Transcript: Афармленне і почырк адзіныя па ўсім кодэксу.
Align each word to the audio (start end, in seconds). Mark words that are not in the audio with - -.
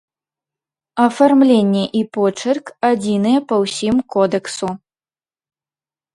Афармленне 1.03 1.83
і 1.99 2.01
почырк 2.17 2.65
адзіныя 2.91 3.39
па 3.53 3.61
ўсім 3.67 3.95
кодэксу. 4.17 4.69